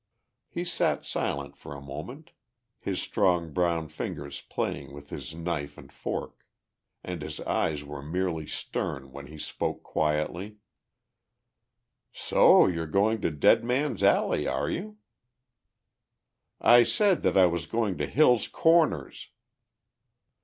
[0.49, 2.31] He sat silent for a moment,
[2.79, 6.43] his strong brown fingers playing with his knife and fork.
[7.03, 10.57] And his eyes were merely stern when he spoke quietly.
[12.11, 14.97] "So you're going to Dead Man's Alley, are you?"
[16.59, 19.29] "I said that I was going to Hill's Corners!"